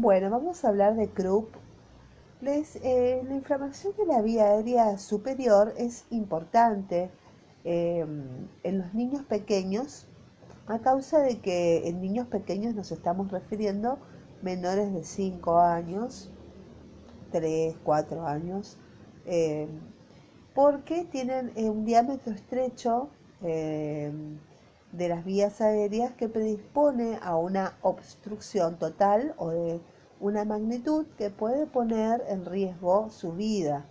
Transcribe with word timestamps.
Bueno, 0.00 0.30
vamos 0.30 0.64
a 0.64 0.68
hablar 0.68 0.94
de 0.94 1.08
Krupp. 1.08 1.56
Eh, 2.40 3.20
la 3.26 3.34
inflamación 3.34 3.94
de 3.96 4.06
la 4.06 4.22
vía 4.22 4.44
aérea 4.44 4.96
superior 4.96 5.74
es 5.76 6.04
importante 6.10 7.10
em, 7.64 8.46
en 8.62 8.78
los 8.78 8.94
niños 8.94 9.24
pequeños 9.24 10.06
a 10.68 10.78
causa 10.78 11.18
de 11.18 11.40
que 11.40 11.88
en 11.88 12.00
niños 12.00 12.28
pequeños 12.28 12.76
nos 12.76 12.92
estamos 12.92 13.32
refiriendo 13.32 13.98
menores 14.40 14.94
de 14.94 15.02
5 15.02 15.58
años, 15.58 16.30
3, 17.32 17.74
4 17.82 18.24
años, 18.24 18.78
em, 19.26 19.68
porque 20.54 21.06
tienen 21.06 21.50
eh, 21.56 21.68
un 21.70 21.84
diámetro 21.84 22.32
estrecho 22.32 23.08
em, 23.42 24.38
de 24.92 25.08
las 25.08 25.24
vías 25.24 25.60
aéreas 25.60 26.12
que 26.12 26.28
predispone 26.28 27.18
a 27.22 27.36
una 27.36 27.76
obstrucción 27.82 28.78
total 28.78 29.34
o 29.36 29.50
de 29.50 29.80
una 30.20 30.44
magnitud 30.44 31.06
que 31.16 31.30
puede 31.30 31.66
poner 31.66 32.22
en 32.28 32.44
riesgo 32.44 33.10
su 33.10 33.32
vida. 33.32 33.86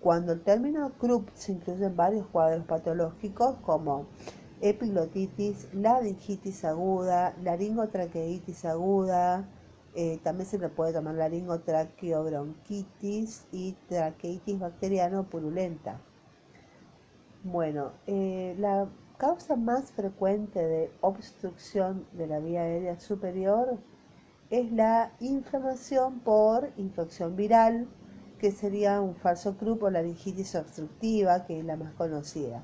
Cuando 0.00 0.32
el 0.32 0.42
término 0.42 0.92
Krupp 0.98 1.28
se 1.34 1.52
incluye 1.52 1.86
en 1.86 1.96
varios 1.96 2.26
cuadros 2.28 2.64
patológicos 2.64 3.56
como 3.62 4.06
epiglotitis, 4.60 5.68
laringitis 5.74 6.64
aguda, 6.64 7.34
laringotraqueitis 7.42 8.64
aguda, 8.64 9.48
eh, 9.94 10.18
también 10.22 10.48
se 10.48 10.58
le 10.58 10.68
puede 10.68 10.92
tomar 10.92 11.14
laringotraqueobronquitis 11.14 13.46
y 13.52 13.72
traqueitis 13.88 14.60
bacteriano 14.60 15.24
purulenta. 15.24 16.00
Bueno, 17.42 17.92
eh, 18.06 18.54
la 18.58 18.88
causa 19.18 19.56
más 19.56 19.90
frecuente 19.92 20.64
de 20.64 20.90
obstrucción 21.00 22.06
de 22.12 22.26
la 22.26 22.38
vía 22.38 22.62
aérea 22.62 23.00
superior 23.00 23.78
es 24.50 24.70
la 24.72 25.12
inflamación 25.20 26.20
por 26.20 26.70
infección 26.76 27.34
viral, 27.34 27.88
que 28.38 28.52
sería 28.52 29.00
un 29.00 29.16
falso 29.16 29.56
croup 29.56 29.84
o 29.84 29.90
laringitis 29.90 30.54
obstructiva, 30.54 31.46
que 31.46 31.58
es 31.58 31.64
la 31.64 31.76
más 31.76 31.94
conocida. 31.94 32.62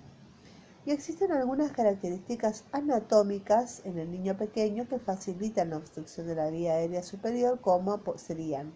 Y 0.84 0.90
existen 0.90 1.32
algunas 1.32 1.72
características 1.72 2.64
anatómicas 2.72 3.82
en 3.86 3.98
el 3.98 4.10
niño 4.10 4.36
pequeño 4.36 4.86
que 4.88 4.98
facilitan 4.98 5.70
la 5.70 5.78
obstrucción 5.78 6.26
de 6.26 6.34
la 6.34 6.50
vía 6.50 6.74
aérea 6.74 7.02
superior, 7.02 7.60
como 7.60 8.00
serían 8.16 8.74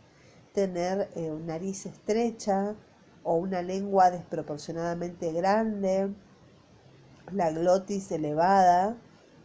tener 0.53 1.11
eh, 1.15 1.31
nariz 1.45 1.85
estrecha 1.85 2.75
o 3.23 3.35
una 3.35 3.61
lengua 3.61 4.11
desproporcionadamente 4.11 5.33
grande, 5.33 6.15
la 7.33 7.51
glotis 7.51 8.11
elevada, 8.13 8.97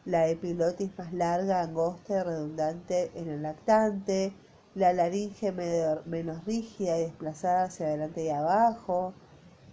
la 0.05 0.27
epiglotis 0.27 0.97
más 0.97 1.13
larga, 1.13 1.61
angosta 1.61 2.19
y 2.19 2.23
redundante 2.23 3.11
en 3.15 3.29
el 3.29 3.41
lactante, 3.43 4.33
la 4.75 4.93
laringe 4.93 5.51
menos 5.51 6.45
rígida 6.45 6.97
y 6.97 7.01
desplazada 7.01 7.63
hacia 7.63 7.87
adelante 7.87 8.23
y 8.23 8.29
abajo, 8.29 9.13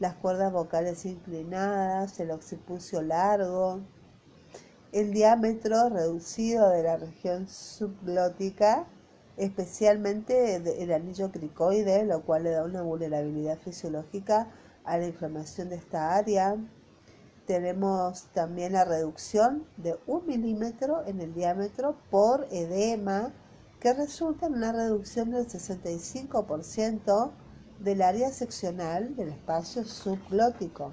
las 0.00 0.14
cuerdas 0.14 0.52
vocales 0.52 1.04
inclinadas, 1.06 2.18
el 2.20 2.30
occipucio 2.30 3.02
largo, 3.02 3.80
el 4.92 5.12
diámetro 5.12 5.88
reducido 5.88 6.70
de 6.70 6.82
la 6.82 6.96
región 6.96 7.48
subglótica, 7.48 8.86
especialmente 9.36 10.56
el 10.56 10.92
anillo 10.92 11.30
cricoide, 11.30 12.04
lo 12.04 12.22
cual 12.22 12.44
le 12.44 12.50
da 12.50 12.64
una 12.64 12.82
vulnerabilidad 12.82 13.58
fisiológica 13.58 14.48
a 14.84 14.98
la 14.98 15.06
inflamación 15.06 15.68
de 15.68 15.76
esta 15.76 16.14
área, 16.14 16.56
tenemos 17.48 18.28
también 18.34 18.74
la 18.74 18.84
reducción 18.84 19.64
de 19.78 19.98
un 20.06 20.24
milímetro 20.26 21.04
en 21.06 21.22
el 21.22 21.34
diámetro 21.34 21.96
por 22.10 22.46
edema, 22.50 23.32
que 23.80 23.94
resulta 23.94 24.46
en 24.46 24.54
una 24.54 24.70
reducción 24.70 25.30
del 25.30 25.48
65% 25.48 27.30
del 27.78 28.02
área 28.02 28.30
seccional 28.30 29.16
del 29.16 29.30
espacio 29.30 29.82
subglótico. 29.84 30.92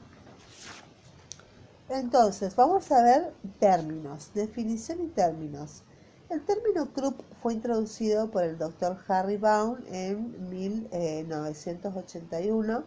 Entonces, 1.89 2.55
vamos 2.55 2.89
a 2.89 3.03
ver 3.03 3.33
términos, 3.59 4.31
definición 4.33 5.01
y 5.01 5.07
términos. 5.07 5.83
El 6.29 6.45
término 6.45 6.93
Krupp 6.93 7.19
fue 7.41 7.53
introducido 7.53 8.31
por 8.31 8.43
el 8.43 8.57
doctor 8.57 8.97
Harry 9.09 9.35
Baum 9.35 9.79
en 9.91 10.49
1981 10.49 12.85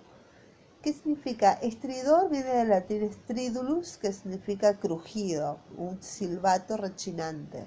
¿Qué 0.89 0.95
significa? 0.95 1.53
Estridor 1.53 2.31
viene 2.31 2.49
del 2.49 2.71
latín 2.71 3.13
stridulus, 3.13 3.99
que 3.99 4.11
significa 4.11 4.79
crujido, 4.79 5.59
un 5.77 6.03
silbato 6.03 6.79
rechinante. 6.79 7.67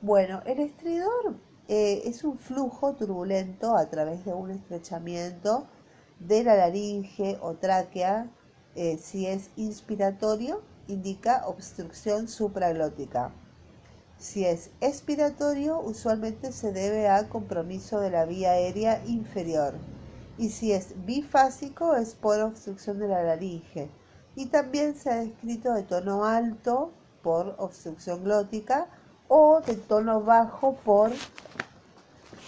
Bueno, 0.00 0.42
el 0.44 0.58
estridor 0.58 1.36
eh, 1.68 2.02
es 2.04 2.24
un 2.24 2.36
flujo 2.36 2.94
turbulento 2.94 3.76
a 3.76 3.88
través 3.90 4.24
de 4.24 4.34
un 4.34 4.50
estrechamiento 4.50 5.68
de 6.18 6.42
la 6.42 6.56
laringe 6.56 7.38
o 7.40 7.54
tráquea. 7.54 8.28
Eh, 8.74 8.98
si 8.98 9.28
es 9.28 9.50
inspiratorio, 9.54 10.62
indica 10.88 11.46
obstrucción 11.46 12.26
supraglótica. 12.26 13.30
Si 14.18 14.44
es 14.44 14.70
expiratorio, 14.80 15.78
usualmente 15.78 16.50
se 16.50 16.72
debe 16.72 17.06
a 17.06 17.28
compromiso 17.28 18.00
de 18.00 18.10
la 18.10 18.24
vía 18.24 18.50
aérea 18.50 19.00
inferior 19.06 19.74
y 20.38 20.50
si 20.50 20.72
es 20.72 20.94
bifásico 21.06 21.94
es 21.94 22.14
por 22.14 22.40
obstrucción 22.40 22.98
de 22.98 23.08
la 23.08 23.22
laringe. 23.22 23.88
Y 24.34 24.46
también 24.46 24.94
se 24.94 25.10
ha 25.10 25.16
descrito 25.16 25.72
de 25.72 25.82
tono 25.82 26.24
alto 26.24 26.90
por 27.22 27.54
obstrucción 27.58 28.22
glótica 28.22 28.86
o 29.28 29.60
de 29.60 29.74
tono 29.74 30.20
bajo 30.20 30.74
por 30.84 31.10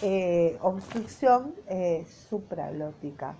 eh, 0.02 0.58
obstrucción 0.60 1.54
eh, 1.66 2.06
supraglótica. 2.28 3.36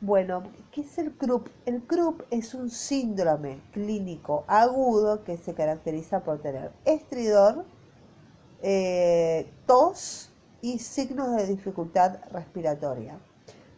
Bueno, 0.00 0.42
¿qué 0.72 0.80
es 0.80 0.98
el 0.98 1.12
CRUP? 1.12 1.46
El 1.64 1.82
CRUP 1.82 2.22
es 2.30 2.54
un 2.54 2.70
síndrome 2.70 3.60
clínico 3.72 4.44
agudo 4.48 5.22
que 5.22 5.36
se 5.36 5.54
caracteriza 5.54 6.20
por 6.24 6.40
tener 6.40 6.72
estridor, 6.84 7.64
eh, 8.62 9.52
tos 9.66 10.30
y 10.60 10.78
signos 10.78 11.36
de 11.36 11.46
dificultad 11.46 12.18
respiratoria 12.32 13.16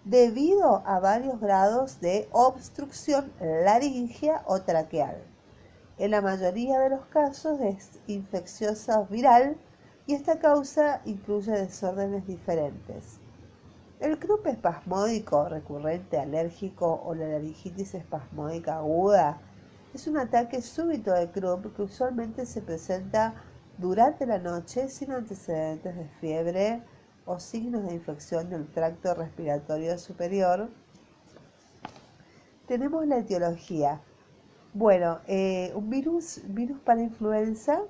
debido 0.04 0.82
a 0.86 1.00
varios 1.00 1.40
grados 1.40 2.00
de 2.00 2.28
obstrucción 2.32 3.32
laringea 3.40 4.42
o 4.46 4.60
traqueal. 4.60 5.16
En 5.96 6.10
la 6.10 6.20
mayoría 6.20 6.78
de 6.80 6.90
los 6.90 7.06
casos 7.06 7.60
es 7.60 8.00
infecciosa 8.06 9.02
viral 9.04 9.56
y 10.06 10.14
esta 10.14 10.38
causa 10.38 11.00
incluye 11.06 11.52
desórdenes 11.52 12.26
diferentes. 12.26 13.18
El 14.00 14.18
croup 14.18 14.46
espasmódico 14.46 15.48
recurrente 15.48 16.18
alérgico 16.18 17.00
o 17.06 17.14
la 17.14 17.26
laringitis 17.28 17.94
espasmódica 17.94 18.76
aguda 18.76 19.40
es 19.94 20.06
un 20.06 20.18
ataque 20.18 20.60
súbito 20.60 21.12
de 21.12 21.30
croup 21.30 21.74
que 21.74 21.82
usualmente 21.82 22.44
se 22.44 22.60
presenta 22.60 23.34
durante 23.78 24.26
la 24.26 24.38
noche 24.38 24.88
sin 24.88 25.12
antecedentes 25.12 25.96
de 25.96 26.08
fiebre, 26.20 26.82
o 27.26 27.38
signos 27.38 27.84
de 27.84 27.94
infección 27.94 28.50
del 28.50 28.66
tracto 28.66 29.14
respiratorio 29.14 29.98
superior, 29.98 30.68
tenemos 32.66 33.06
la 33.06 33.18
etiología. 33.18 34.00
Bueno, 34.72 35.20
eh, 35.26 35.72
un 35.74 35.90
virus, 35.90 36.40
virus 36.46 36.80
para 36.80 37.02
influenza, 37.02 37.80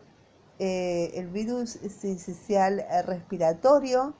eh, 0.58 1.10
el 1.14 1.28
virus 1.28 1.70
sincicial 1.70 2.84
respiratorio, 3.06 4.14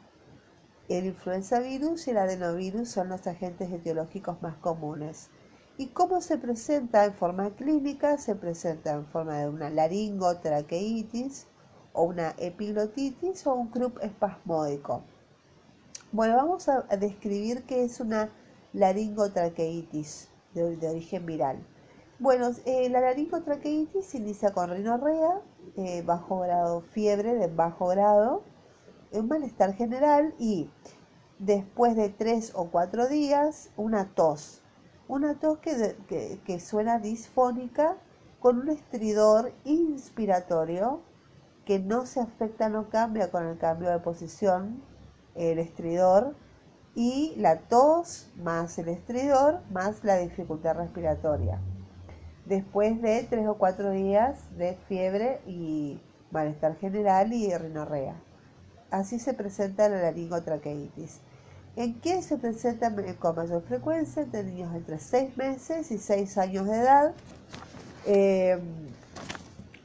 el 0.88 1.06
influenza 1.06 1.60
virus 1.60 2.06
y 2.06 2.10
el 2.10 2.18
adenovirus 2.18 2.88
son 2.90 3.08
los 3.08 3.26
agentes 3.26 3.70
etiológicos 3.72 4.42
más 4.42 4.56
comunes. 4.56 5.30
¿Y 5.76 5.88
cómo 5.88 6.20
se 6.20 6.38
presenta 6.38 7.04
en 7.04 7.14
forma 7.14 7.50
clínica? 7.50 8.18
Se 8.18 8.34
presenta 8.34 8.92
en 8.92 9.06
forma 9.06 9.38
de 9.38 9.48
una 9.48 9.70
laringotraqueitis, 9.70 11.46
o 11.94 12.02
una 12.02 12.34
epiglotitis 12.38 13.46
o 13.46 13.54
un 13.54 13.68
croup 13.68 13.98
espasmódico. 14.02 15.02
Bueno, 16.12 16.36
vamos 16.36 16.68
a 16.68 16.82
describir 16.96 17.64
qué 17.64 17.84
es 17.84 18.00
una 18.00 18.30
laringotraqueitis 18.72 20.28
de, 20.52 20.88
origen 20.88 21.24
viral. 21.26 21.64
Bueno, 22.18 22.50
eh, 22.66 22.88
la 22.90 23.00
laringotraqueitis 23.00 24.14
inicia 24.14 24.52
con 24.52 24.70
rinorrea, 24.70 25.40
eh, 25.76 26.02
bajo 26.02 26.40
grado, 26.40 26.80
fiebre 26.80 27.34
de 27.34 27.46
bajo 27.46 27.86
grado, 27.86 28.42
un 29.12 29.28
malestar 29.28 29.74
general 29.74 30.34
y 30.38 30.68
después 31.38 31.96
de 31.96 32.08
tres 32.08 32.52
o 32.54 32.66
cuatro 32.70 33.08
días 33.08 33.70
una 33.76 34.14
tos. 34.14 34.62
Una 35.06 35.38
tos 35.38 35.58
que 35.58 36.60
suena 36.60 36.98
disfónica 36.98 37.96
con 38.40 38.58
un 38.58 38.70
estridor 38.70 39.52
inspiratorio 39.64 41.00
que 41.64 41.78
no 41.78 42.06
se 42.06 42.20
afecta, 42.20 42.68
no 42.68 42.88
cambia 42.90 43.30
con 43.30 43.46
el 43.46 43.58
cambio 43.58 43.90
de 43.90 43.98
posición, 43.98 44.82
el 45.34 45.58
estridor, 45.58 46.34
y 46.94 47.34
la 47.36 47.58
tos 47.58 48.30
más 48.36 48.78
el 48.78 48.88
estridor 48.88 49.60
más 49.70 50.04
la 50.04 50.16
dificultad 50.18 50.76
respiratoria. 50.76 51.58
Después 52.46 53.00
de 53.02 53.26
tres 53.28 53.46
o 53.48 53.54
cuatro 53.54 53.90
días 53.90 54.38
de 54.56 54.76
fiebre 54.88 55.40
y 55.46 56.00
malestar 56.30 56.76
general 56.76 57.32
y 57.32 57.56
rinorrea. 57.56 58.16
así 58.90 59.18
se 59.18 59.34
presenta 59.34 59.88
la 59.88 60.02
laringotraqueitis. 60.02 61.20
¿En 61.76 62.00
qué 62.00 62.22
se 62.22 62.36
presenta 62.36 62.94
con 63.18 63.34
mayor 63.34 63.62
frecuencia? 63.62 64.22
Entre 64.22 64.44
niños 64.44 64.72
entre 64.74 65.00
6 65.00 65.36
meses 65.36 65.90
y 65.90 65.98
6 65.98 66.38
años 66.38 66.66
de 66.68 66.76
edad. 66.78 67.14
Eh, 68.06 68.60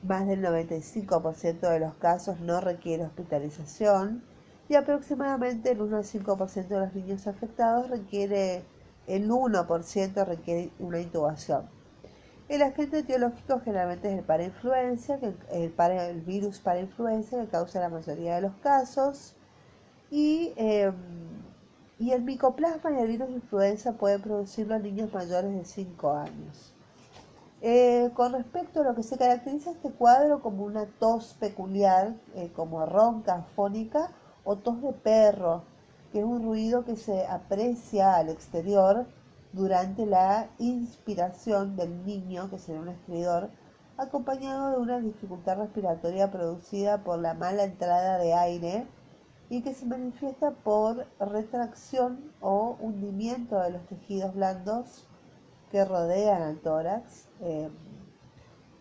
más 0.03 0.27
del 0.27 0.41
95% 0.41 1.59
de 1.59 1.79
los 1.79 1.95
casos 1.95 2.39
no 2.39 2.61
requiere 2.61 3.03
hospitalización 3.03 4.23
y 4.67 4.75
aproximadamente 4.75 5.71
el 5.71 5.81
1 5.81 5.97
al 5.97 6.03
5% 6.03 6.67
de 6.67 6.79
los 6.79 6.93
niños 6.93 7.27
afectados 7.27 7.89
requiere, 7.89 8.63
el 9.07 9.29
1% 9.29 10.25
requiere 10.25 10.71
una 10.79 10.99
intubación. 10.99 11.67
El 12.47 12.61
agente 12.63 12.99
etiológico 12.99 13.59
generalmente 13.59 14.11
es 14.11 14.19
el 14.19 14.25
parainfluencia, 14.25 15.19
que 15.19 15.33
el, 15.51 15.73
el 15.77 16.21
virus 16.21 16.59
parainfluencia 16.59 17.39
que 17.39 17.47
causa 17.47 17.79
la 17.79 17.89
mayoría 17.89 18.35
de 18.35 18.41
los 18.41 18.53
casos 18.61 19.35
y 20.09 20.53
em, 20.55 20.93
y 21.99 22.11
el 22.11 22.21
micoplasma 22.21 22.91
y 22.91 23.01
el 23.01 23.07
virus 23.09 23.29
influenza 23.29 23.91
pueden 23.91 24.21
producirlo 24.21 24.75
en 24.75 24.83
niños 24.83 25.13
mayores 25.13 25.53
de 25.53 25.65
5 25.65 26.13
años. 26.13 26.73
Eh, 27.61 28.11
con 28.13 28.31
respecto 28.31 28.79
a 28.79 28.83
lo 28.85 28.95
que 28.95 29.03
se 29.03 29.17
caracteriza 29.17 29.71
este 29.71 29.91
cuadro 29.91 30.41
como 30.41 30.63
una 30.63 30.85
tos 30.85 31.35
peculiar, 31.41 32.15
eh, 32.35 32.49
como 32.55 32.85
ronca, 32.85 33.43
fónica 33.53 34.11
o 34.45 34.55
tos 34.55 34.81
de 34.81 34.93
perro, 34.93 35.63
que 36.13 36.19
es 36.19 36.25
un 36.25 36.41
ruido 36.41 36.85
que 36.85 36.95
se 36.95 37.27
aprecia 37.27 38.15
al 38.15 38.29
exterior 38.29 39.05
durante 39.51 40.05
la 40.05 40.47
inspiración 40.57 41.75
del 41.75 42.05
niño, 42.05 42.49
que 42.49 42.59
será 42.59 42.79
un 42.79 42.87
estridor, 42.87 43.49
acompañado 43.97 44.71
de 44.71 44.77
una 44.77 44.99
dificultad 45.01 45.57
respiratoria 45.57 46.31
producida 46.31 47.03
por 47.03 47.19
la 47.19 47.33
mala 47.33 47.65
entrada 47.65 48.19
de 48.19 48.33
aire 48.35 48.87
y 49.49 49.63
que 49.63 49.73
se 49.73 49.85
manifiesta 49.85 50.51
por 50.51 51.07
retracción 51.19 52.31
o 52.39 52.77
hundimiento 52.79 53.59
de 53.59 53.71
los 53.71 53.85
tejidos 53.87 54.33
blandos 54.33 55.08
que 55.71 55.85
rodean 55.85 56.41
al 56.41 56.59
tórax, 56.59 57.27
eh, 57.41 57.69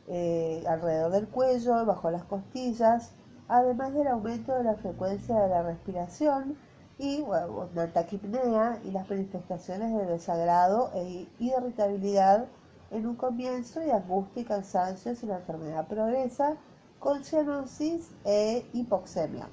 eh, 0.09 0.65
alrededor 0.67 1.13
del 1.13 1.29
cuello, 1.29 1.85
bajo 1.85 2.11
las 2.11 2.25
costillas, 2.25 3.13
además 3.49 3.95
del 3.95 4.09
aumento 4.09 4.55
de 4.55 4.65
la 4.65 4.75
frecuencia 4.75 5.39
de 5.39 5.49
la 5.49 5.63
respiración 5.63 6.57
y 6.99 7.21
bueno, 7.21 7.69
taquipnea 7.93 8.81
y 8.85 8.91
las 8.91 9.09
manifestaciones 9.09 9.93
de 9.97 10.07
desagrado 10.07 10.91
e 10.95 11.29
irritabilidad 11.39 12.47
en 12.91 13.07
un 13.07 13.17
comienzo 13.17 13.85
y 13.85 13.91
angustia 13.91 14.43
y 14.43 14.45
cansancio 14.45 15.15
si 15.15 15.27
la 15.27 15.37
enfermedad 15.37 15.87
progresa 15.87 16.57
con 16.99 17.23
cianosis 17.23 18.11
e 18.25 18.67
hipoxemia. 18.73 19.49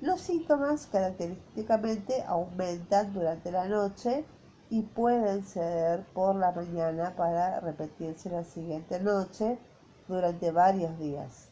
Los 0.00 0.20
síntomas 0.20 0.86
característicamente 0.86 2.22
aumentan 2.22 3.12
durante 3.12 3.50
la 3.50 3.66
noche 3.66 4.24
y 4.70 4.82
pueden 4.82 5.44
ceder 5.44 6.04
por 6.14 6.36
la 6.36 6.52
mañana 6.52 7.14
para 7.16 7.60
repetirse 7.60 8.30
la 8.30 8.44
siguiente 8.44 9.00
noche 9.00 9.58
durante 10.06 10.52
varios 10.52 10.96
días. 10.98 11.48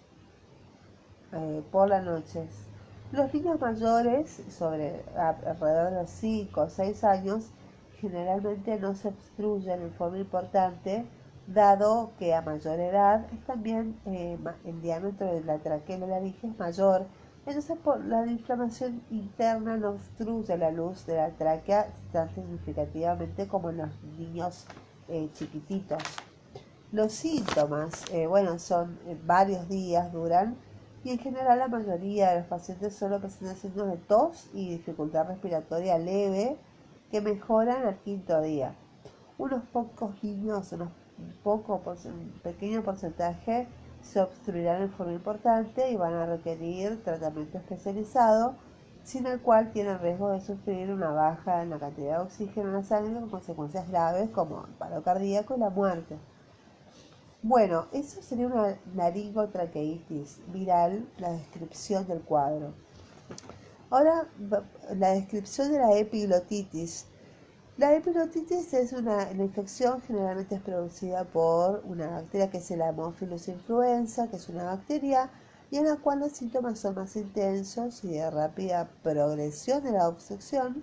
Eh, 1.33 1.63
por 1.71 1.89
la 1.89 2.01
noche. 2.01 2.47
Los 3.13 3.33
niños 3.35 3.61
mayores, 3.61 4.43
sobre 4.51 5.03
alrededor 5.17 6.01
de 6.01 6.07
5 6.07 6.61
o 6.61 6.71
6 6.71 7.05
años, 7.05 7.51
generalmente 8.01 8.79
no 8.79 8.95
se 8.95 9.09
obstruyen 9.09 9.83
en 9.83 9.93
forma 9.93 10.19
importante, 10.19 11.05
dado 11.47 12.13
que 12.19 12.35
a 12.35 12.43
mayor 12.43 12.79
edad 12.79 13.27
es 13.33 13.45
también 13.47 13.99
eh, 14.07 14.39
el 14.65 14.81
diámetro 14.81 15.27
de 15.27 15.43
la 15.43 15.59
tráquea 15.59 15.97
y 15.97 16.01
la 16.01 16.07
laringe 16.07 16.47
es 16.47 16.59
mayor 16.59 17.07
entonces, 17.49 17.79
por 17.79 18.05
la 18.05 18.27
inflamación 18.27 19.03
interna 19.11 19.77
no 19.77 19.91
obstruye 19.91 20.57
la 20.59 20.71
luz 20.71 21.07
de 21.07 21.17
la 21.17 21.31
tráquea 21.31 21.89
tan 22.13 22.33
significativamente 22.35 23.49
como 23.49 23.71
en 23.71 23.79
los 23.79 24.03
niños 24.19 24.67
eh, 25.09 25.31
chiquititos. 25.33 26.03
Los 26.93 27.13
síntomas, 27.13 28.05
eh, 28.13 28.27
bueno, 28.27 28.59
son 28.59 28.99
eh, 29.07 29.17
varios 29.25 29.69
días, 29.69 30.13
duran, 30.13 30.57
y 31.05 31.11
en 31.11 31.19
general 31.19 31.59
la 31.59 31.69
mayoría 31.69 32.31
de 32.31 32.41
los 32.41 32.49
pacientes 32.49 32.95
solo 32.95 33.19
presentan 33.21 33.57
signos 33.57 33.89
de 33.89 33.97
tos 33.97 34.49
y 34.53 34.71
dificultad 34.71 35.29
respiratoria 35.29 35.99
leve 35.99 36.57
que 37.11 37.21
mejoran 37.23 37.87
al 37.87 37.97
quinto 37.99 38.41
día. 38.43 38.75
Unos 39.39 39.63
pocos 39.73 40.23
niños, 40.23 40.73
unos 40.73 40.91
poco, 41.43 41.81
un 42.05 42.33
pequeño 42.43 42.83
porcentaje 42.83 43.67
se 44.03 44.21
obstruirán 44.21 44.83
en 44.83 44.91
forma 44.93 45.13
importante 45.13 45.91
y 45.91 45.97
van 45.97 46.15
a 46.15 46.27
requerir 46.27 47.03
tratamiento 47.03 47.59
especializado, 47.59 48.55
sin 49.05 49.27
el 49.27 49.41
cual 49.41 49.73
tienen 49.73 49.99
riesgo 50.01 50.31
de 50.31 50.41
sufrir 50.41 50.91
una 50.91 51.11
baja 51.11 51.63
en 51.63 51.71
la 51.71 51.79
cantidad 51.79 52.19
de 52.19 52.25
oxígeno 52.25 52.69
en 52.69 52.75
la 52.75 52.83
sangre 52.83 53.15
con 53.21 53.31
consecuencias 53.31 53.89
graves 53.89 54.31
como 54.31 54.65
el 54.67 54.73
paro 54.75 55.03
cardíaco 55.03 55.57
y 55.57 55.61
la 55.61 55.71
muerte. 55.71 56.19
Bueno, 57.43 57.87
eso 57.93 58.21
sería 58.21 58.49
una 58.49 58.77
laringotraqueitis 58.95 60.41
viral, 60.49 61.09
la 61.19 61.31
descripción 61.33 62.07
del 62.07 62.21
cuadro. 62.21 62.75
Ahora, 63.91 64.27
la 64.97 65.11
descripción 65.11 65.73
de 65.73 65.79
la 65.79 65.97
epiglotitis 65.97 67.07
la 67.79 67.95
epilotitis 67.95 68.75
es 68.75 68.93
una 68.93 69.31
infección 69.31 70.01
generalmente 70.03 70.59
producida 70.59 71.23
por 71.23 71.81
una 71.85 72.11
bacteria 72.11 72.51
que 72.51 72.59
es 72.59 72.69
el 72.73 72.83
Haemophilus 72.83 73.47
influenza, 73.47 74.27
que 74.27 74.35
es 74.35 74.49
una 74.49 74.65
bacteria 74.65 75.31
y 75.71 75.77
en 75.77 75.85
la 75.85 75.95
cual 75.95 76.19
los 76.19 76.33
síntomas 76.33 76.81
son 76.81 76.97
más 76.97 77.15
intensos 77.15 78.03
y 78.03 78.15
de 78.15 78.29
rápida 78.33 78.91
progresión 79.05 79.85
de 79.85 79.93
la 79.93 80.09
obstrucción. 80.09 80.83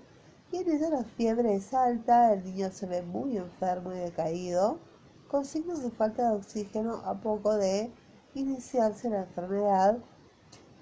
Y 0.54 0.58
en 0.60 0.72
ella 0.72 0.90
la 0.90 1.04
fiebre 1.04 1.56
es 1.56 1.74
alta, 1.74 2.32
el 2.32 2.46
niño 2.46 2.72
se 2.72 2.86
ve 2.86 3.02
muy 3.02 3.36
enfermo 3.36 3.92
y 3.92 3.98
decaído, 3.98 4.80
con 5.28 5.44
signos 5.44 5.84
de 5.84 5.92
falta 5.92 6.30
de 6.30 6.38
oxígeno 6.38 7.02
a 7.04 7.16
poco 7.16 7.58
de 7.58 7.92
iniciarse 8.36 9.10
la 9.10 9.24
enfermedad, 9.24 9.98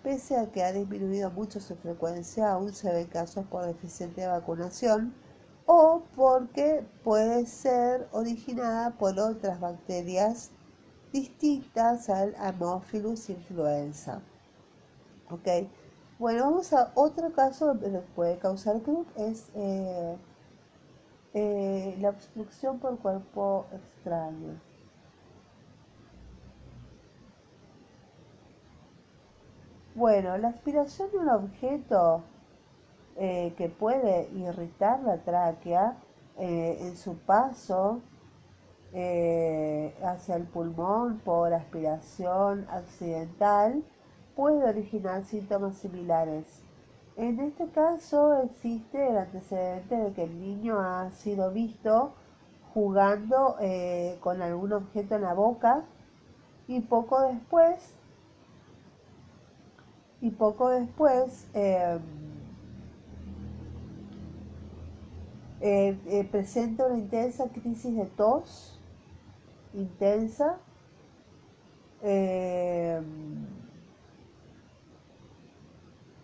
pese 0.04 0.38
a 0.38 0.52
que 0.52 0.64
ha 0.64 0.74
disminuido 0.74 1.32
mucho 1.32 1.60
su 1.60 1.76
frecuencia, 1.76 2.52
aún 2.52 2.72
se 2.72 2.94
ven 2.94 3.08
casos 3.08 3.48
por 3.48 3.66
deficiente 3.66 4.28
vacunación 4.28 5.16
o 5.66 6.04
porque 6.16 6.86
puede 7.04 7.46
ser 7.46 8.08
originada 8.12 8.92
por 8.92 9.18
otras 9.20 9.60
bacterias 9.60 10.52
distintas 11.12 12.10
al 12.10 12.36
Haemophilus 12.38 13.30
influenza. 13.30 14.22
¿Ok? 15.30 15.68
Bueno, 16.20 16.44
vamos 16.44 16.74
a 16.74 16.92
otro 16.96 17.32
caso 17.34 17.80
que 17.80 17.90
puede 18.16 18.38
causar 18.38 18.82
CRUP, 18.82 19.08
es 19.18 19.50
eh, 19.56 20.18
eh, 21.34 21.98
la 22.00 22.10
obstrucción 22.10 22.80
por 22.80 22.98
cuerpo 23.00 23.66
extraño. 23.72 24.60
Bueno, 29.96 30.38
la 30.38 30.48
aspiración 30.50 31.12
de 31.12 31.18
un 31.18 31.30
objeto 31.30 32.24
eh, 33.18 33.54
que 33.58 33.70
puede 33.70 34.30
irritar 34.34 35.02
la 35.02 35.18
tráquea 35.18 35.98
eh, 36.38 36.78
en 36.82 36.98
su 36.98 37.16
paso 37.18 38.02
eh, 38.94 39.96
hacia 40.04 40.36
el 40.36 40.44
pulmón 40.44 41.20
por 41.20 41.54
aspiración 41.54 42.68
accidental, 42.70 43.84
puede 44.36 44.64
originar 44.68 45.24
síntomas 45.26 45.78
similares. 45.78 46.64
En 47.16 47.40
este 47.40 47.68
caso 47.68 48.42
existe 48.42 49.10
el 49.10 49.18
antecedente 49.18 49.96
de 49.96 50.14
que 50.14 50.24
el 50.24 50.42
niño 50.42 50.80
ha 50.80 51.12
sido 51.12 51.52
visto 51.52 52.14
jugando 52.74 53.58
con 54.22 54.42
algún 54.42 54.74
objeto 54.74 55.16
en 55.16 55.22
la 55.22 55.36
boca 55.36 55.84
y 56.68 56.82
poco 56.82 57.22
después 57.22 57.94
y 60.22 60.32
poco 60.32 60.70
después 60.70 61.48
Eh, 61.54 62.00
eh, 65.66 66.28
presenta 66.30 66.86
una 66.86 66.98
intensa 66.98 67.48
crisis 67.48 67.96
de 67.96 68.06
tos, 68.06 68.78
intensa, 69.74 70.58
eh, 72.02 73.02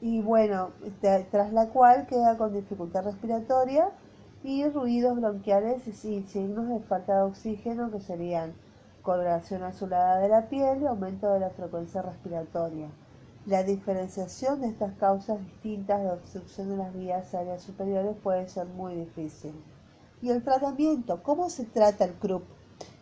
y 0.01 0.21
bueno, 0.21 0.71
tras 0.99 1.53
la 1.53 1.69
cual 1.69 2.05
queda 2.05 2.37
con 2.37 2.53
dificultad 2.53 3.05
respiratoria 3.05 3.89
y 4.43 4.67
ruidos 4.67 5.17
bronquiales 5.17 5.87
y 5.87 5.93
signos 6.23 6.67
de 6.67 6.81
falta 6.81 7.15
de 7.15 7.21
oxígeno 7.21 7.91
que 7.91 8.01
serían 8.01 8.53
coloración 9.03 9.63
azulada 9.63 10.19
de 10.19 10.27
la 10.27 10.49
piel 10.49 10.81
y 10.81 10.85
aumento 10.85 11.31
de 11.31 11.39
la 11.39 11.49
frecuencia 11.51 12.01
respiratoria. 12.01 12.89
La 13.49 13.63
diferenciación 13.63 14.61
de 14.61 14.67
estas 14.67 14.93
causas 14.99 15.39
distintas 15.43 15.99
de 16.03 16.11
obstrucción 16.11 16.69
de 16.69 16.77
las 16.77 16.93
vías 16.93 17.33
aéreas 17.33 17.63
superiores 17.63 18.15
puede 18.21 18.47
ser 18.47 18.67
muy 18.67 18.93
difícil. 18.93 19.55
¿Y 20.21 20.29
el 20.29 20.43
tratamiento? 20.43 21.23
¿Cómo 21.23 21.49
se 21.49 21.65
trata 21.65 22.05
el 22.05 22.13
CRUP? 22.13 22.43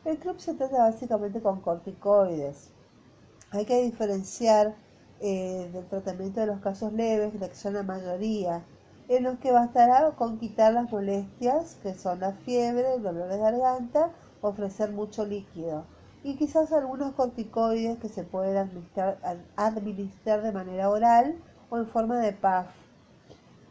El 0.06 0.18
CRUP 0.20 0.39
se 0.39 0.54
trata 0.54 0.77
básicamente 0.77 1.42
con 1.42 1.60
corticoides. 1.60 2.70
Hay 3.51 3.66
que 3.66 3.82
diferenciar 3.82 4.74
eh, 5.20 5.70
del 5.74 5.86
tratamiento 5.88 6.39
de 6.39 6.48
los 6.48 6.62
casos 6.62 6.94
leves, 6.94 7.34
que 7.34 7.54
son 7.54 7.74
la 7.74 7.84
mayoría, 7.84 8.63
en 9.10 9.24
los 9.24 9.39
que 9.39 9.51
bastará 9.51 10.12
con 10.12 10.38
quitar 10.39 10.72
las 10.72 10.89
molestias, 10.89 11.75
que 11.84 11.94
son 11.94 12.22
la 12.22 12.32
fiebre, 12.32 12.94
el 12.94 13.04
dolor 13.04 13.27
de 13.27 13.38
garganta, 13.38 14.12
ofrecer 14.39 14.94
mucho 14.94 15.25
líquido 15.25 15.84
y 16.27 16.36
quizás 16.36 16.74
algunos 16.74 17.13
corticoides 17.13 18.00
que 18.00 18.10
se 18.10 18.24
pueden 18.24 18.57
administrar, 19.55 20.41
de 20.43 20.51
manera 20.51 20.89
oral 20.89 21.38
o 21.69 21.77
en 21.77 21.88
forma 21.88 22.19
de 22.19 22.34
PAF. 22.34 22.67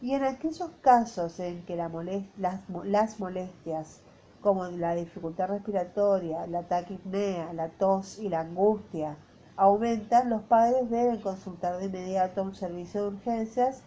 Y 0.00 0.14
en 0.14 0.25
aquellos 0.25 0.70
casos 0.80 1.38
en 1.38 1.66
que 1.66 1.76
la 1.76 1.90
las, 2.38 2.62
las, 2.84 3.20
molestias, 3.20 4.00
como 4.40 4.64
la 4.68 4.94
dificultad 4.94 5.48
respiratoria, 5.48 6.46
la 6.46 6.62
taquipnea, 6.62 7.52
la 7.52 7.68
tos 7.68 8.18
y 8.18 8.30
la 8.30 8.40
angustia, 8.40 9.18
aumentan, 9.58 10.30
los 10.30 10.40
padres 10.40 10.88
deben 10.88 11.20
consultar 11.20 11.76
de 11.76 11.84
inmediato 11.86 12.42
un 12.42 12.54
servicio 12.54 13.02
de 13.02 13.16
urgencias 13.16 13.82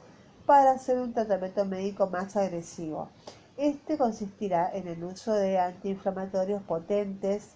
para 0.46 0.74
hacer 0.74 1.00
un 1.00 1.14
tratamiento 1.14 1.66
médico 1.66 2.06
más 2.06 2.38
agresivo. 2.38 3.10
Este 3.58 3.98
consistirá 3.98 4.70
en 4.72 4.88
el 4.88 5.04
uso 5.04 5.34
de 5.34 5.58
antiinflamatorios 5.58 6.62
potentes, 6.62 7.56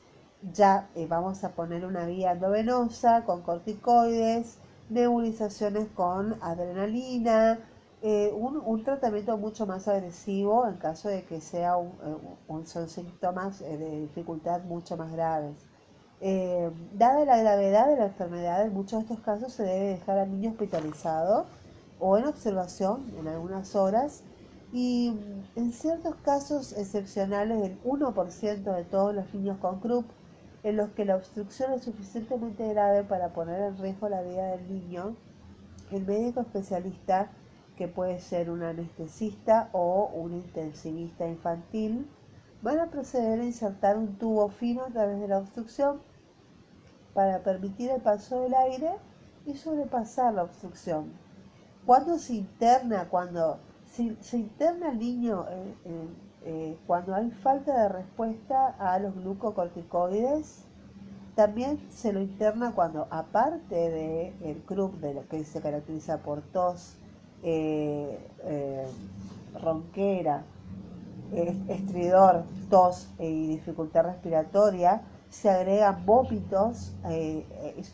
ya 0.52 0.90
eh, 0.96 1.08
vamos 1.08 1.44
a 1.44 1.54
poner 1.54 1.86
una 1.86 2.06
vía 2.06 2.34
endovenosa 2.34 3.24
con 3.26 3.42
corticoides, 3.42 4.58
nebulizaciones 4.90 5.88
con 5.96 6.38
adrenalina, 6.42 7.60
eh, 8.02 8.34
un, 8.34 8.84
tratamiento 8.84 9.38
mucho 9.38 9.66
más 9.66 9.88
agresivo 9.88 10.68
en 10.68 10.76
caso 10.76 11.08
de 11.08 11.24
que 11.24 11.40
sea 11.40 11.78
un, 11.78 11.94
eh, 12.04 12.66
son 12.66 12.90
síntomas 12.90 13.60
de 13.60 14.02
dificultad 14.02 14.64
mucho 14.64 14.98
más 14.98 15.12
graves. 15.14 15.56
dada 16.94 17.26
la 17.26 17.38
gravedad 17.38 17.88
de 17.88 17.98
la 17.98 18.06
enfermedad, 18.08 18.66
en 18.66 18.74
muchos 18.74 19.00
de 19.00 19.14
estos 19.14 19.20
casos 19.26 19.54
se 19.54 19.64
debe 19.64 19.86
dejar 19.88 20.18
al 20.20 20.32
niño 20.32 20.52
hospitalizado 20.52 21.46
o 22.00 22.18
en 22.18 22.26
observación 22.26 23.06
en 23.18 23.28
algunas 23.28 23.76
horas 23.76 24.24
y 24.74 25.14
en 25.56 25.72
ciertos 25.72 26.16
casos 26.24 26.74
excepcionales, 26.74 27.62
el 27.64 27.82
1% 27.84 28.76
de 28.76 28.84
todos 28.84 29.16
los 29.16 29.34
niños 29.34 29.58
con 29.60 29.80
CRUP 29.80 30.06
en 30.64 30.78
los 30.78 30.92
que 30.92 31.06
la 31.06 31.16
obstrucción 31.18 31.74
es 31.74 31.84
suficientemente 31.84 32.68
grave 32.70 33.04
para 33.04 33.34
poner 33.34 33.62
en 33.62 33.78
riesgo 33.78 34.10
la 34.10 34.22
vida 34.22 34.48
del 34.48 34.68
niño, 34.72 35.16
el 35.92 36.06
médico 36.06 36.42
especialista, 36.42 37.30
que 37.78 37.88
puede 37.88 38.20
ser 38.20 38.50
un 38.50 38.64
anestesista 38.64 39.70
o 39.74 40.10
un 40.14 40.34
intensivista 40.34 41.28
infantil, 41.28 42.08
van 42.62 42.80
a 42.80 42.90
proceder 42.90 43.40
a 43.40 43.46
insertar 43.46 43.98
un 43.98 44.18
tubo 44.18 44.48
fino 44.50 44.84
a 44.84 44.90
través 44.90 45.20
de 45.20 45.28
la 45.28 45.40
obstrucción 45.40 46.02
para 47.14 47.44
permitir 47.44 47.92
el 47.92 48.02
paso 48.02 48.42
del 48.42 48.54
aire 48.54 48.92
y 49.46 49.56
sobrepasar 49.56 50.34
la 50.34 50.44
obstrucción. 50.44 51.12
Cuando 51.86 52.18
se 52.18 52.36
interna, 52.36 53.10
cuando 53.10 53.60
se, 53.86 54.38
interna 54.38 54.92
el 54.92 55.00
niño 55.00 55.46
eh, 56.46 56.78
cuando 56.86 57.16
hay 57.16 57.32
falta 57.32 57.84
de 57.84 57.90
respuesta 57.90 58.76
a 58.78 59.00
los 59.00 59.16
glucocorticoides, 59.16 60.66
también 61.36 61.80
se 61.90 62.12
lo 62.12 62.20
interna 62.20 62.74
cuando, 62.76 63.08
aparte 63.10 63.76
del 63.76 64.34
el 64.42 64.62
CRUP, 64.66 64.96
de 64.96 65.14
lo 65.14 65.28
que 65.28 65.44
se 65.46 65.62
caracteriza 65.62 66.18
por 66.18 66.42
tos, 66.42 66.96
eh, 67.44 68.20
eh, 68.44 68.86
ronquera, 69.62 70.44
estridor, 71.32 72.44
tos 72.70 73.10
y 73.20 73.48
dificultad 73.48 74.04
respiratoria, 74.04 75.02
se 75.30 75.50
agregan 75.50 76.06
vómitos, 76.06 76.94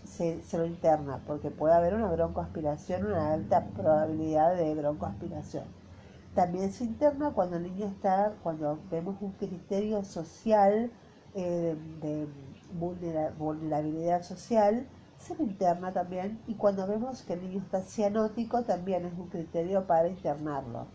se, 0.04 0.42
se, 0.44 0.58
lo 0.58 0.66
interna, 0.66 1.22
porque 1.26 1.50
puede 1.50 1.74
haber 1.74 1.94
una 1.94 2.12
broncoaspiración, 2.12 3.06
una 3.06 3.32
alta 3.32 3.64
probabilidad 3.78 4.56
de 4.56 4.76
broncoaspiración. 4.76 5.79
También 6.36 6.72
se 6.72 6.84
interna 6.84 7.32
cuando 7.32 7.58
el 7.58 7.64
niño 7.64 7.88
está, 7.88 8.34
cuando 8.44 8.80
vemos 8.92 9.16
un 9.22 9.32
criterio 9.34 10.04
social 10.04 10.92
eh, 11.36 11.76
de, 12.02 12.28
vulnerabilidad 12.72 14.22
social, 14.22 14.88
se 15.18 15.34
interna 15.42 15.92
también 15.92 16.40
y 16.48 16.54
cuando 16.54 16.86
vemos 16.88 17.24
que 17.24 17.34
el 17.34 17.42
niño 17.42 17.60
está 17.60 17.82
cianótico 17.82 18.64
también 18.64 19.06
es 19.06 19.14
un 19.14 19.28
criterio 19.28 19.86
para 19.88 20.08
internarlo. 20.08 20.86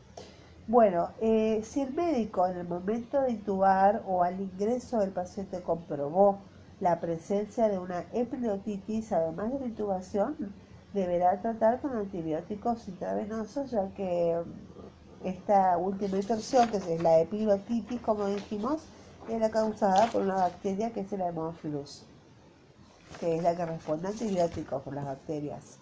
Bueno, 0.67 1.11
eh, 1.21 1.61
si 1.63 1.83
el 1.83 1.93
médico 1.93 2.47
en 2.47 2.57
el 2.57 2.67
momento 2.67 3.21
de 3.21 3.33
intubar 3.33 4.03
o 4.07 4.23
al 4.23 4.41
ingreso 4.41 5.01
del 5.01 5.11
paciente 5.11 5.61
comprobó 5.63 6.39
la 6.81 7.01
presencia 7.01 7.69
de 7.69 7.79
una 7.79 8.05
epilotitis, 8.13 9.13
además 9.13 9.53
de 9.53 9.61
la 9.61 9.67
intubación, 9.67 10.55
deberá 10.95 11.41
tratar 11.41 11.81
con 11.81 11.97
antibióticos 11.97 12.89
intravenosos, 12.89 13.73
ya 13.73 13.89
que 13.95 14.41
esta 15.25 15.77
última 15.79 16.19
infección, 16.19 16.71
que 16.71 16.77
es 16.77 17.03
la 17.03 17.21
epiglotitis, 17.21 18.01
como 18.03 18.27
dijimos, 18.27 18.83
era 19.29 19.51
causada 19.51 20.07
por 20.09 20.23
una 20.23 20.37
bacteria 20.37 20.93
que 20.93 21.01
es 21.01 21.13
el 21.13 21.23
Haemophilus, 21.23 22.05
que 23.19 23.37
es 23.37 23.43
la 23.43 23.57
que 23.57 23.65
responde 23.65 24.09
a 24.09 24.11
antibióticos 24.11 24.83
por 24.83 24.95
las 24.95 25.07
bacterias. 25.07 25.79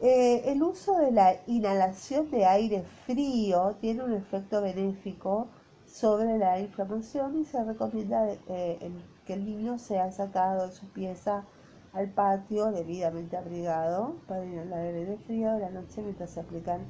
Eh, 0.00 0.42
el 0.52 0.62
uso 0.62 0.98
de 0.98 1.10
la 1.10 1.36
inhalación 1.46 2.30
de 2.30 2.44
aire 2.44 2.84
frío 3.06 3.76
tiene 3.80 4.04
un 4.04 4.12
efecto 4.12 4.60
benéfico 4.60 5.48
sobre 5.86 6.36
la 6.38 6.58
inflamación 6.60 7.40
y 7.40 7.44
se 7.44 7.62
recomienda 7.64 8.26
eh, 8.48 8.90
que 9.24 9.34
el 9.34 9.44
niño 9.44 9.78
sea 9.78 10.10
sacado 10.12 10.66
de 10.66 10.74
su 10.74 10.86
pieza 10.88 11.44
al 11.92 12.10
patio 12.10 12.70
debidamente 12.72 13.38
abrigado 13.38 14.16
para 14.28 14.44
inhalar 14.44 14.84
el 14.84 14.96
aire 14.96 15.16
frío 15.26 15.52
de 15.52 15.60
la 15.60 15.70
noche 15.70 16.02
mientras 16.02 16.30
se 16.30 16.40
aplican 16.40 16.80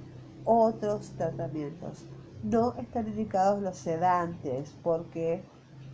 otros 0.47 1.11
tratamientos. 1.19 2.07
No 2.43 2.75
están 2.79 3.09
indicados 3.09 3.61
los 3.61 3.77
sedantes 3.77 4.75
porque 4.83 5.43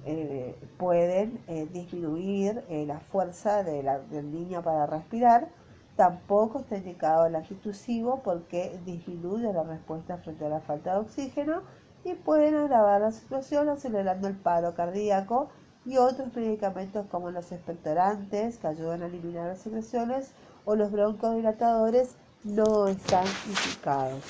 eh, 0.04 0.54
pueden 0.78 1.40
eh, 1.48 1.68
disminuir 1.72 2.62
eh, 2.68 2.84
la 2.86 3.00
fuerza 3.00 3.62
del 3.64 4.32
niño 4.32 4.62
para 4.62 4.86
respirar. 4.86 5.48
Tampoco 5.96 6.60
está 6.60 6.76
indicado 6.76 7.26
el 7.26 7.34
antitusivo 7.34 8.20
porque 8.22 8.78
disminuye 8.84 9.52
la 9.52 9.62
respuesta 9.62 10.18
frente 10.18 10.46
a 10.46 10.48
la 10.48 10.60
falta 10.60 10.94
de 10.94 11.00
oxígeno 11.00 11.62
y 12.04 12.14
pueden 12.14 12.54
agravar 12.56 13.00
la 13.00 13.12
situación 13.12 13.68
acelerando 13.68 14.28
el 14.28 14.36
paro 14.36 14.74
cardíaco 14.74 15.48
y 15.84 15.96
otros 15.98 16.34
medicamentos 16.34 17.06
como 17.10 17.30
los 17.30 17.52
expectorantes 17.52 18.58
que 18.58 18.66
ayudan 18.66 19.02
a 19.02 19.06
eliminar 19.06 19.48
las 19.48 19.60
secreciones 19.60 20.32
o 20.64 20.76
los 20.76 20.90
broncodilatadores 20.90 22.16
no 22.44 22.88
están 22.88 23.26
indicados. 23.46 24.22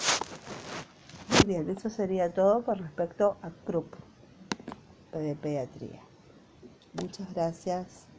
Muy 1.31 1.55
bien, 1.55 1.71
eso 1.71 1.89
sería 1.89 2.33
todo 2.33 2.65
con 2.65 2.79
respecto 2.79 3.37
a 3.43 3.51
CRUP 3.51 3.95
de 5.13 5.35
pediatría. 5.35 6.03
Muchas 6.95 7.33
gracias. 7.33 8.12